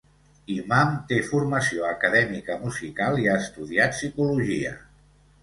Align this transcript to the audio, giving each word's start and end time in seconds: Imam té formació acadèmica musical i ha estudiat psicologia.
Imam 0.51 0.95
té 1.11 1.19
formació 1.27 1.85
acadèmica 1.89 2.57
musical 2.63 3.21
i 3.25 3.29
ha 3.29 3.37
estudiat 3.45 3.95
psicologia. 3.99 4.75